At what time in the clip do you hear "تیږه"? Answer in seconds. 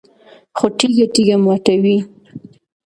0.77-1.05, 1.13-1.37